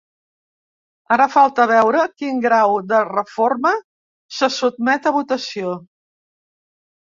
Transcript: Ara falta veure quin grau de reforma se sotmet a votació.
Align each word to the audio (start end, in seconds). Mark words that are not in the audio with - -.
Ara 1.15 1.27
falta 1.33 1.67
veure 1.71 2.05
quin 2.21 2.39
grau 2.47 2.73
de 2.93 3.03
reforma 3.11 3.75
se 4.41 4.51
sotmet 4.57 5.09
a 5.09 5.15
votació. 5.21 5.79